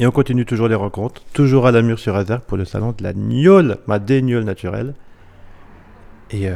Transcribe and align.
Et 0.00 0.06
on 0.06 0.12
continue 0.12 0.46
toujours 0.46 0.68
les 0.68 0.76
rencontres, 0.76 1.22
toujours 1.32 1.66
à 1.66 1.72
la 1.72 1.82
mur 1.82 1.98
sur 1.98 2.14
Azergue 2.14 2.42
pour 2.42 2.56
le 2.56 2.64
salon 2.64 2.94
de 2.96 3.02
la 3.02 3.12
gnôle, 3.12 3.78
ma 3.88 3.98
dégnole 3.98 4.44
naturelle. 4.44 4.94
Et 6.30 6.48
euh, 6.48 6.54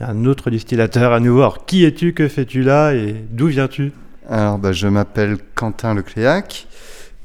un 0.00 0.26
autre 0.26 0.50
distillateur 0.50 1.14
à 1.14 1.20
nouveau. 1.20 1.40
Alors, 1.40 1.64
qui 1.64 1.84
es-tu, 1.84 2.12
que 2.12 2.28
fais-tu 2.28 2.62
là? 2.62 2.92
Et 2.92 3.14
d'où 3.30 3.46
viens-tu? 3.46 3.92
Alors, 4.28 4.58
bah, 4.58 4.72
je 4.72 4.86
m'appelle 4.88 5.38
Quentin 5.54 5.94
Lecléac 5.94 6.66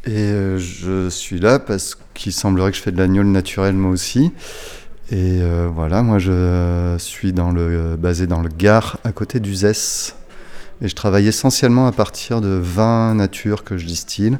et 0.05 0.15
euh, 0.15 0.57
je 0.57 1.09
suis 1.09 1.39
là 1.39 1.59
parce 1.59 1.97
qu'il 2.13 2.31
semblerait 2.31 2.71
que 2.71 2.77
je 2.77 2.81
fais 2.81 2.93
de 2.93 2.97
la 2.97 3.07
gnôle 3.07 3.27
naturelle 3.27 3.75
moi 3.75 3.91
aussi. 3.91 4.31
Et 5.11 5.41
euh, 5.41 5.67
voilà, 5.73 6.01
moi 6.01 6.19
je 6.19 6.95
suis 6.97 7.33
dans 7.33 7.51
le, 7.51 7.97
basé 7.97 8.25
dans 8.25 8.41
le 8.41 8.49
Gard, 8.49 8.99
à 9.03 9.11
côté 9.11 9.41
d'Uzès. 9.41 10.15
Et 10.81 10.87
je 10.87 10.95
travaille 10.95 11.27
essentiellement 11.27 11.87
à 11.87 11.91
partir 11.91 12.39
de 12.39 12.49
vins 12.49 13.15
nature 13.15 13.65
que 13.65 13.77
je 13.77 13.85
distille 13.85 14.37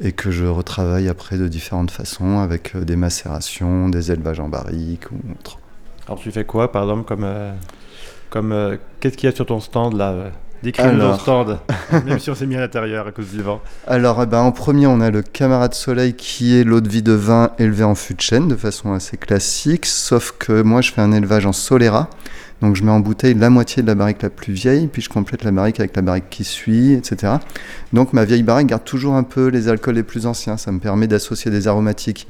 et 0.00 0.12
que 0.12 0.30
je 0.30 0.44
retravaille 0.44 1.08
après 1.08 1.38
de 1.38 1.48
différentes 1.48 1.90
façons 1.90 2.38
avec 2.38 2.74
euh, 2.74 2.84
des 2.84 2.96
macérations, 2.96 3.88
des 3.88 4.12
élevages 4.12 4.40
en 4.40 4.48
barrique 4.48 5.10
ou 5.10 5.16
autre. 5.32 5.58
Alors 6.06 6.18
tu 6.18 6.30
fais 6.30 6.44
quoi 6.44 6.70
par 6.70 6.82
exemple 6.82 7.04
comme, 7.04 7.24
euh, 7.24 7.52
comme 8.30 8.52
euh, 8.52 8.76
qu'est-ce 9.00 9.16
qu'il 9.16 9.28
y 9.28 9.32
a 9.32 9.34
sur 9.34 9.46
ton 9.46 9.60
stand 9.60 9.96
là 9.96 10.30
Décris-nous 10.62 10.98
ton 10.98 11.18
stand, 11.18 11.58
même 12.06 12.18
si 12.18 12.30
on 12.30 12.34
s'est 12.34 12.46
mis 12.46 12.56
à 12.56 12.60
l'intérieur 12.60 13.06
à 13.06 13.12
cause 13.12 13.30
du 13.30 13.42
vent. 13.42 13.60
Alors 13.86 14.22
eh 14.22 14.26
ben, 14.26 14.40
en 14.40 14.52
premier 14.52 14.86
on 14.86 15.00
a 15.00 15.10
le 15.10 15.22
camarade 15.22 15.74
soleil 15.74 16.14
qui 16.14 16.58
est 16.58 16.64
l'eau 16.64 16.80
de 16.80 16.88
vie 16.88 17.02
de 17.02 17.12
vin 17.12 17.50
élevé 17.58 17.84
en 17.84 17.94
fût 17.94 18.14
de 18.14 18.20
chêne 18.20 18.48
de 18.48 18.56
façon 18.56 18.92
assez 18.92 19.16
classique, 19.16 19.86
sauf 19.86 20.32
que 20.38 20.62
moi 20.62 20.80
je 20.80 20.92
fais 20.92 21.02
un 21.02 21.12
élevage 21.12 21.46
en 21.46 21.52
solera. 21.52 22.08
Donc 22.62 22.74
je 22.74 22.82
mets 22.84 22.90
en 22.90 23.00
bouteille 23.00 23.34
la 23.34 23.50
moitié 23.50 23.82
de 23.82 23.86
la 23.86 23.94
barrique 23.94 24.22
la 24.22 24.30
plus 24.30 24.54
vieille, 24.54 24.86
puis 24.86 25.02
je 25.02 25.10
complète 25.10 25.44
la 25.44 25.52
barrique 25.52 25.78
avec 25.78 25.94
la 25.94 26.02
barrique 26.02 26.30
qui 26.30 26.42
suit, 26.42 26.94
etc. 26.94 27.34
Donc 27.92 28.14
ma 28.14 28.24
vieille 28.24 28.42
barrique 28.42 28.68
garde 28.68 28.84
toujours 28.84 29.14
un 29.14 29.24
peu 29.24 29.48
les 29.48 29.68
alcools 29.68 29.94
les 29.94 30.02
plus 30.02 30.26
anciens. 30.26 30.56
Ça 30.56 30.72
me 30.72 30.78
permet 30.78 31.06
d'associer 31.06 31.50
des 31.50 31.68
aromatiques 31.68 32.26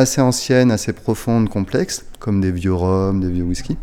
assez 0.00 0.20
anciennes, 0.20 0.70
assez 0.70 0.92
profondes, 0.92 1.48
complexes, 1.48 2.04
comme 2.18 2.40
des 2.40 2.50
vieux 2.50 2.74
rhums, 2.74 3.20
des 3.20 3.30
vieux 3.30 3.44
whisky, 3.44 3.76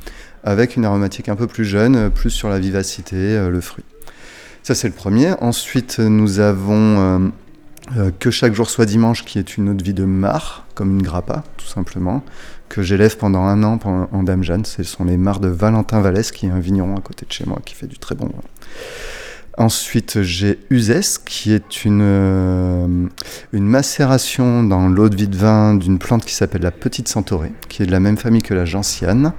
avec 0.43 0.75
une 0.75 0.85
aromatique 0.85 1.29
un 1.29 1.35
peu 1.35 1.47
plus 1.47 1.65
jeune, 1.65 2.09
plus 2.09 2.29
sur 2.29 2.49
la 2.49 2.59
vivacité, 2.59 3.15
euh, 3.15 3.49
le 3.49 3.61
fruit. 3.61 3.85
Ça 4.63 4.75
c'est 4.75 4.87
le 4.87 4.93
premier. 4.93 5.31
Ensuite 5.39 5.99
nous 5.99 6.39
avons 6.39 6.73
euh, 6.75 7.19
euh, 7.97 8.11
que 8.19 8.31
chaque 8.31 8.53
jour 8.53 8.69
soit 8.69 8.85
dimanche, 8.85 9.23
qui 9.23 9.39
est 9.39 9.57
une 9.57 9.77
de 9.77 9.83
vie 9.83 9.93
de 9.93 10.05
mar, 10.05 10.65
comme 10.75 10.91
une 10.91 11.01
grappa, 11.01 11.43
tout 11.57 11.67
simplement 11.67 12.23
que 12.67 12.81
j'élève 12.81 13.15
pendant 13.15 13.43
un 13.43 13.63
an 13.63 13.79
en 14.11 14.23
Dame 14.23 14.43
Jeanne. 14.43 14.65
Ce 14.65 14.83
sont 14.83 15.05
les 15.05 15.15
mares 15.15 15.39
de 15.39 15.47
Valentin 15.47 16.01
Vallès, 16.01 16.31
qui 16.31 16.47
est 16.47 16.49
un 16.49 16.59
vigneron 16.59 16.97
à 16.97 17.01
côté 17.01 17.25
de 17.25 17.31
chez 17.31 17.45
moi, 17.45 17.59
qui 17.63 17.75
fait 17.75 17.87
du 17.87 17.97
très 17.97 18.13
bon 18.13 18.25
vin. 18.25 18.41
Ensuite, 19.57 20.21
j'ai 20.21 20.59
Uzès, 20.69 21.17
qui 21.25 21.51
est 21.51 21.83
une, 21.83 22.01
euh, 22.03 22.87
une 23.53 23.65
macération 23.65 24.61
dans 24.61 24.87
l'eau 24.87 25.09
de 25.09 25.15
vie 25.15 25.27
de 25.27 25.35
vin 25.35 25.73
d'une 25.73 25.97
plante 25.97 26.25
qui 26.25 26.35
s'appelle 26.35 26.61
la 26.61 26.69
Petite 26.69 27.07
Centaurée, 27.07 27.51
qui 27.67 27.81
est 27.81 27.87
de 27.87 27.91
la 27.91 27.99
même 27.99 28.17
famille 28.17 28.43
que 28.43 28.53
la 28.53 28.65
gentiane, 28.65 29.33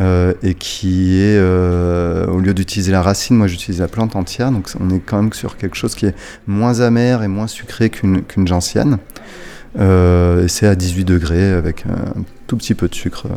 euh, 0.00 0.34
et 0.42 0.54
qui 0.54 1.20
est, 1.20 1.38
euh, 1.38 2.26
au 2.26 2.40
lieu 2.40 2.52
d'utiliser 2.52 2.90
la 2.90 3.00
racine, 3.00 3.36
moi 3.36 3.46
j'utilise 3.46 3.80
la 3.80 3.86
plante 3.86 4.16
entière, 4.16 4.50
donc 4.50 4.68
on 4.80 4.90
est 4.90 4.98
quand 4.98 5.22
même 5.22 5.32
sur 5.32 5.56
quelque 5.56 5.76
chose 5.76 5.94
qui 5.94 6.06
est 6.06 6.16
moins 6.48 6.80
amer 6.80 7.22
et 7.22 7.28
moins 7.28 7.46
sucré 7.46 7.90
qu'une 7.90 8.24
gentiane. 8.48 8.98
c'est 9.76 10.66
à 10.66 10.74
18 10.74 11.04
degrés 11.04 11.52
avec 11.52 11.84
un 11.86 12.22
tout 12.48 12.56
petit 12.56 12.74
peu 12.74 12.88
de 12.88 12.94
sucre, 12.96 13.28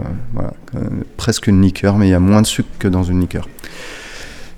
presque 1.16 1.46
une 1.46 1.62
liqueur, 1.62 2.00
mais 2.00 2.08
il 2.08 2.12
y 2.12 2.16
a 2.16 2.20
moins 2.20 2.42
de 2.42 2.48
sucre 2.48 2.70
que 2.80 2.88
dans 2.88 3.04
une 3.04 3.20
liqueur. 3.20 3.48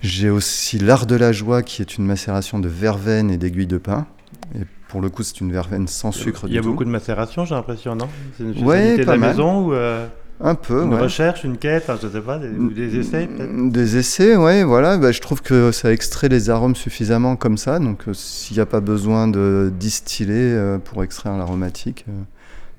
J'ai 0.02 0.30
aussi 0.30 0.80
l'art 0.80 1.06
de 1.06 1.16
la 1.16 1.32
joie 1.32 1.62
qui 1.62 1.82
est 1.82 1.98
une 1.98 2.06
macération 2.06 2.60
de 2.60 2.70
verveine 2.70 3.30
et 3.30 3.38
d'aiguille 3.38 3.68
de 3.68 3.78
pin. 3.78 4.08
Et 4.56 4.64
pour 4.88 5.02
le 5.02 5.10
coup, 5.10 5.24
c'est 5.24 5.42
une 5.42 5.52
verveine 5.52 5.88
sans 5.88 6.12
sucre. 6.12 6.46
Il 6.48 6.54
y 6.54 6.58
a 6.58 6.62
beaucoup 6.62 6.86
de 6.86 6.90
macération, 6.90 7.46
j'ai 7.46 7.56
l'impression, 7.56 7.96
non? 7.96 8.08
C'est 8.38 8.44
une 8.44 8.64
ouais, 8.64 8.98
de 8.98 9.04
la 9.04 9.18
maison 9.18 9.68
ou 9.68 9.74
euh, 9.74 10.08
un 10.40 10.56
peu. 10.56 10.84
Une 10.84 10.96
recherche, 10.96 11.44
une 11.44 11.58
quête, 11.58 11.84
enfin, 11.88 12.00
je 12.02 12.08
sais 12.08 12.22
pas, 12.22 12.40
des, 12.40 13.00
essais 13.00 13.28
peut-être? 13.28 13.72
Des 13.72 13.98
essais, 13.98 14.38
ouais, 14.38 14.64
voilà. 14.64 14.98
Bah, 14.98 15.12
je 15.12 15.20
trouve 15.20 15.42
que 15.42 15.72
ça 15.74 15.92
extrait 15.92 16.30
les 16.30 16.50
arômes 16.50 16.76
suffisamment 16.76 17.36
comme 17.36 17.58
ça. 17.58 17.80
Donc, 17.80 18.08
euh, 18.08 18.14
s'il 18.14 18.56
n'y 18.56 18.62
a 18.62 18.66
pas 18.66 18.80
besoin 18.80 19.28
de 19.28 19.72
distiller 19.78 20.54
euh, 20.54 20.78
pour 20.78 21.04
extraire 21.04 21.38
l'aromatique. 21.38 22.06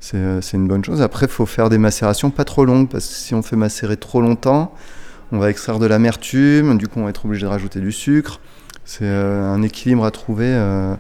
c'est 0.00 0.54
une 0.54 0.68
bonne 0.68 0.84
chose. 0.84 1.02
Après, 1.02 1.26
il 1.26 1.32
faut 1.32 1.46
faire 1.46 1.68
des 1.68 1.78
macérations 1.78 2.30
pas 2.30 2.44
trop 2.44 2.64
longues, 2.64 2.88
parce 2.88 3.06
que 3.06 3.14
si 3.14 3.34
on 3.34 3.42
fait 3.42 3.56
macérer 3.56 3.98
trop 3.98 4.22
longtemps, 4.22 4.74
on 5.32 5.38
va 5.38 5.50
extraire 5.50 5.78
de 5.78 5.86
l'amertume, 5.86 6.76
du 6.78 6.88
coup 6.88 7.00
on 7.00 7.04
va 7.04 7.10
être 7.10 7.24
obligé 7.24 7.42
de 7.42 7.50
rajouter 7.50 7.80
du 7.80 7.92
sucre. 7.92 8.40
C'est 8.84 9.04
euh, 9.04 9.44
un 9.44 9.62
équilibre 9.62 10.04
à 10.04 10.10
trouver. 10.10 10.48
Euh, 10.48 10.94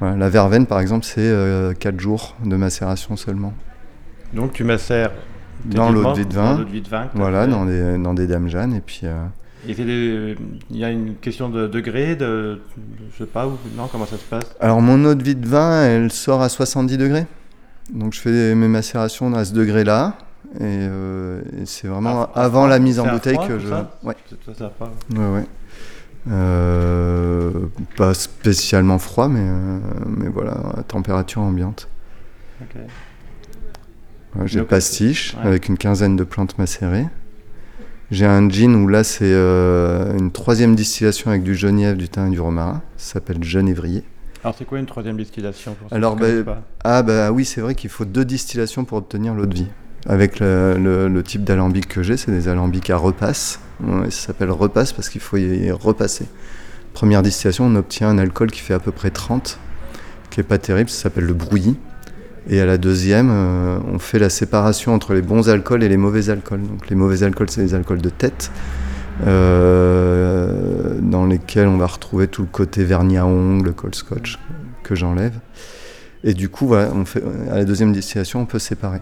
la 0.00 0.28
verveine 0.28 0.66
par 0.66 0.80
exemple 0.80 1.04
c'est 1.04 1.22
4 1.22 1.24
euh, 1.24 1.98
jours 1.98 2.36
de 2.44 2.56
macération 2.56 3.16
seulement. 3.16 3.54
Donc 4.32 4.52
tu 4.52 4.64
macères 4.64 5.12
dans 5.64 5.90
l'eau 5.90 6.12
de 6.12 6.18
vie 6.18 6.26
de 6.26 6.88
vin, 6.88 7.10
voilà, 7.14 7.46
dans 7.46 7.64
des, 7.64 7.96
dans 7.98 8.12
des 8.12 8.26
dames 8.26 8.48
Jeanne 8.48 8.74
et 8.74 8.80
puis... 8.80 9.02
il 9.66 10.36
y 10.70 10.84
a 10.84 10.90
une 10.90 11.14
question 11.14 11.48
de 11.48 11.66
degré, 11.66 12.16
de, 12.16 12.60
je 13.12 13.24
sais 13.24 13.30
pas, 13.30 13.48
non, 13.76 13.88
comment 13.90 14.04
ça 14.04 14.16
se 14.16 14.24
passe? 14.24 14.54
Alors 14.60 14.82
mon 14.82 15.02
eau 15.04 15.14
de 15.14 15.22
vie 15.22 15.36
de 15.36 15.46
vin, 15.46 15.84
elle 15.84 16.12
sort 16.12 16.42
à 16.42 16.48
70 16.48 16.98
degrés. 16.98 17.26
Donc 17.92 18.14
je 18.14 18.20
fais 18.20 18.54
mes 18.54 18.68
macérations 18.68 19.32
à 19.34 19.44
ce 19.44 19.52
degré-là. 19.52 20.16
Euh, 20.60 21.42
et, 21.60 21.66
c'est 21.66 21.88
vraiment 21.88 22.32
avant 22.34 22.66
la 22.66 22.78
mise 22.78 23.00
en 23.00 23.06
bouteille 23.06 23.38
que 23.48 23.58
je. 23.58 23.68
ouais. 23.68 24.14
Ça, 24.56 24.70
pas. 24.78 24.92
Ouais, 25.14 25.30
ouais. 25.32 25.44
Euh, 26.30 27.50
pas 27.96 28.14
spécialement 28.14 28.98
froid, 28.98 29.28
mais, 29.28 29.42
euh, 29.42 29.78
mais 30.06 30.28
voilà, 30.28 30.52
à 30.76 30.82
température 30.82 31.42
ambiante. 31.42 31.88
J'ai 34.46 34.60
le 34.60 34.66
pastiche 34.66 35.36
avec 35.42 35.68
une 35.68 35.76
quinzaine 35.76 36.16
de 36.16 36.24
plantes 36.24 36.58
macérées. 36.58 37.06
J'ai 38.10 38.26
un 38.26 38.48
gin 38.48 38.74
où 38.74 38.86
là 38.86 39.02
c'est 39.04 39.32
une 39.32 40.30
troisième 40.32 40.74
distillation 40.74 41.30
avec 41.30 41.42
du 41.42 41.54
genièvre, 41.54 41.96
du 41.96 42.08
thym 42.08 42.28
et 42.28 42.30
du 42.30 42.40
romarin. 42.40 42.82
Ça 42.96 43.14
s'appelle 43.14 43.42
Genévrier. 43.42 44.04
Alors 44.42 44.54
c'est 44.58 44.64
quoi 44.64 44.78
une 44.78 44.86
troisième 44.86 45.16
distillation 45.16 45.76
Alors 45.90 46.16
bah, 46.16 46.26
ah 46.84 47.02
bah 47.02 47.32
oui 47.32 47.44
c'est 47.44 47.60
vrai 47.60 47.74
qu'il 47.74 47.90
faut 47.90 48.04
deux 48.04 48.24
distillations 48.24 48.84
pour 48.84 48.98
obtenir 48.98 49.34
l'eau 49.34 49.46
de 49.46 49.54
vie. 49.54 49.68
Avec 50.06 50.40
le, 50.40 51.22
type 51.22 51.44
d'alambic 51.44 51.88
que 51.88 52.02
j'ai, 52.02 52.16
c'est 52.16 52.30
des 52.30 52.48
alambics 52.48 52.90
à 52.90 52.96
repasse. 52.96 53.60
ça 53.80 54.10
s'appelle 54.10 54.50
repasse 54.50 54.92
parce 54.92 55.08
qu'il 55.08 55.20
faut 55.20 55.36
y 55.36 55.70
repasser. 55.70 56.26
Première 56.94 57.22
distillation, 57.22 57.66
on 57.66 57.74
obtient 57.74 58.08
un 58.08 58.18
alcool 58.18 58.52
qui 58.52 58.60
fait 58.60 58.72
à 58.72 58.78
peu 58.78 58.92
près 58.92 59.10
30, 59.10 59.58
qui 60.30 60.38
est 60.38 60.44
pas 60.44 60.58
terrible, 60.58 60.88
ça 60.88 61.02
s'appelle 61.02 61.24
le 61.24 61.34
brouillis. 61.34 61.76
Et 62.48 62.60
à 62.60 62.66
la 62.66 62.78
deuxième, 62.78 63.30
euh, 63.32 63.78
on 63.92 63.98
fait 63.98 64.20
la 64.20 64.30
séparation 64.30 64.94
entre 64.94 65.12
les 65.12 65.22
bons 65.22 65.48
alcools 65.48 65.82
et 65.82 65.88
les 65.88 65.96
mauvais 65.96 66.30
alcools. 66.30 66.62
Donc 66.62 66.88
les 66.88 66.94
mauvais 66.94 67.24
alcools, 67.24 67.50
c'est 67.50 67.62
les 67.62 67.74
alcools 67.74 68.00
de 68.00 68.10
tête, 68.10 68.52
euh, 69.26 70.94
dans 71.00 71.26
lesquels 71.26 71.66
on 71.66 71.78
va 71.78 71.86
retrouver 71.86 72.28
tout 72.28 72.42
le 72.42 72.48
côté 72.48 72.84
vernis 72.84 73.18
à 73.18 73.26
ongles, 73.26 73.72
cold 73.72 73.96
scotch, 73.96 74.38
que 74.84 74.94
j'enlève. 74.94 75.34
Et 76.22 76.32
du 76.32 76.48
coup, 76.48 76.74
à 76.74 76.88
la 77.50 77.64
deuxième 77.64 77.92
distillation, 77.92 78.40
on 78.40 78.46
peut 78.46 78.60
séparer. 78.60 79.00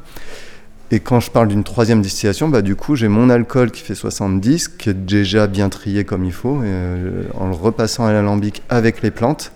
Et 0.92 1.00
quand 1.00 1.20
je 1.20 1.30
parle 1.30 1.48
d'une 1.48 1.64
troisième 1.64 2.02
distillation, 2.02 2.50
bah, 2.50 2.60
du 2.60 2.76
coup, 2.76 2.96
j'ai 2.96 3.08
mon 3.08 3.30
alcool 3.30 3.70
qui 3.70 3.80
fait 3.80 3.94
70, 3.94 4.68
qui 4.68 4.90
est 4.90 4.94
déjà 4.94 5.46
bien 5.46 5.70
trié 5.70 6.04
comme 6.04 6.22
il 6.22 6.34
faut. 6.34 6.62
Et, 6.62 6.66
euh, 6.66 7.22
en 7.32 7.48
le 7.48 7.54
repassant 7.54 8.04
à 8.04 8.12
l'alambic 8.12 8.62
avec 8.68 9.00
les 9.00 9.10
plantes, 9.10 9.52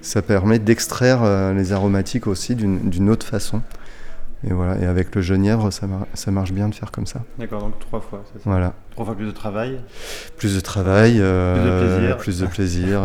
ça 0.00 0.22
permet 0.22 0.58
d'extraire 0.58 1.22
euh, 1.22 1.52
les 1.52 1.74
aromatiques 1.74 2.26
aussi 2.26 2.54
d'une 2.54 3.10
autre 3.10 3.26
façon. 3.26 3.60
Et 4.44 4.52
voilà, 4.54 4.78
et 4.78 4.86
avec 4.86 5.14
le 5.14 5.20
genièvre, 5.20 5.70
ça, 5.70 5.86
ça 6.14 6.30
marche 6.30 6.52
bien 6.52 6.70
de 6.70 6.74
faire 6.74 6.90
comme 6.90 7.06
ça. 7.06 7.22
D'accord, 7.38 7.60
donc 7.60 7.78
trois 7.80 8.00
fois, 8.00 8.24
c'est 8.32 8.38
ça? 8.38 8.48
Voilà. 8.48 8.72
Trois 8.92 9.04
fois 9.04 9.14
plus 9.14 9.26
de 9.26 9.32
travail? 9.32 9.80
Plus 10.38 10.54
de 10.54 10.60
travail, 10.60 11.18
euh, 11.18 11.54
plus 11.54 11.64
de 11.70 11.76
plaisir. 11.76 12.16
Plus 12.16 12.40
de 12.40 12.46
plaisir, 12.46 13.02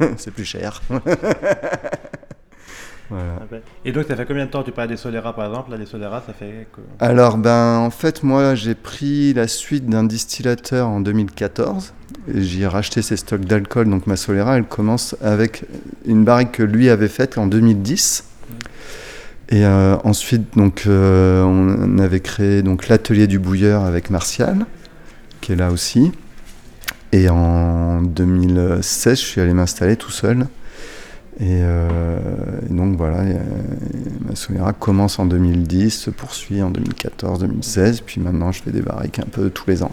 c'est 0.16 0.32
plus 0.32 0.44
cher. 0.44 0.82
Et 3.84 3.92
donc, 3.92 4.06
ça 4.06 4.16
fait 4.16 4.26
combien 4.26 4.46
de 4.46 4.50
temps 4.50 4.62
tu 4.62 4.72
parles 4.72 4.88
des 4.88 4.96
Solera 4.96 5.34
par 5.34 5.46
exemple? 5.46 5.70
Là, 5.70 5.76
les 5.76 5.86
Solera, 5.86 6.22
ça 6.26 6.32
fait. 6.32 6.66
Alors, 7.00 7.38
ben, 7.38 7.78
en 7.78 7.90
fait, 7.90 8.22
moi, 8.22 8.54
j'ai 8.54 8.74
pris 8.74 9.32
la 9.34 9.48
suite 9.48 9.86
d'un 9.86 10.04
distillateur 10.04 10.88
en 10.88 11.00
2014. 11.00 11.92
Et 12.34 12.42
j'y 12.42 12.62
ai 12.62 12.66
racheté 12.66 13.02
ses 13.02 13.16
stocks 13.16 13.44
d'alcool. 13.44 13.88
Donc, 13.88 14.06
ma 14.06 14.16
Solera, 14.16 14.56
elle 14.56 14.64
commence 14.64 15.16
avec 15.22 15.64
une 16.06 16.24
barrique 16.24 16.52
que 16.52 16.62
lui 16.62 16.88
avait 16.88 17.08
faite 17.08 17.38
en 17.38 17.46
2010. 17.46 18.24
Et 19.48 19.66
euh, 19.66 19.96
ensuite, 20.04 20.56
donc, 20.56 20.84
euh, 20.86 21.42
on 21.42 21.98
avait 21.98 22.20
créé 22.20 22.62
donc 22.62 22.88
l'atelier 22.88 23.26
du 23.26 23.38
bouilleur 23.38 23.84
avec 23.84 24.10
Martial, 24.10 24.66
qui 25.40 25.52
est 25.52 25.56
là 25.56 25.70
aussi. 25.70 26.12
Et 27.12 27.28
en 27.28 28.00
2016, 28.00 29.20
je 29.20 29.24
suis 29.24 29.40
allé 29.40 29.52
m'installer 29.52 29.96
tout 29.96 30.10
seul 30.10 30.46
euh, 31.42 32.18
et, 32.68 32.72
donc 32.72 32.96
voilà, 32.96 33.20
euh, 33.20 33.38
ma 34.26 34.34
Solera 34.34 34.72
commence 34.72 35.18
en 35.18 35.26
2010, 35.26 35.90
se 35.90 36.10
poursuit 36.10 36.62
en 36.62 36.70
2014, 36.70 37.40
2016, 37.40 38.02
puis 38.02 38.20
maintenant 38.20 38.52
je 38.52 38.62
fais 38.62 38.70
des 38.70 38.82
barriques 38.82 39.18
un 39.18 39.26
peu 39.30 39.50
tous 39.50 39.68
les 39.68 39.82
ans. 39.82 39.92